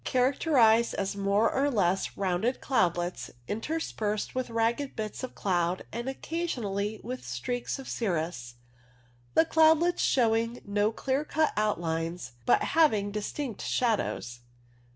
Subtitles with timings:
[0.03, 6.63] Characterized as more or less rounded cloudlets interspersed with ragged bits of cloud and occasion
[6.63, 8.55] ally with streaks of cirrus,
[9.35, 14.39] the cloudlets showing no clear cut outlines, but having distinct shadows.